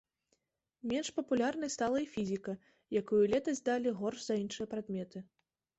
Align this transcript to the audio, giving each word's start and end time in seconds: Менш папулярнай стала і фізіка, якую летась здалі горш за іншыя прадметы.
Менш 0.91 1.09
папулярнай 1.17 1.71
стала 1.75 1.97
і 2.05 2.09
фізіка, 2.15 2.57
якую 3.03 3.23
летась 3.35 3.61
здалі 3.63 3.97
горш 4.03 4.19
за 4.31 4.41
іншыя 4.47 4.65
прадметы. 4.75 5.29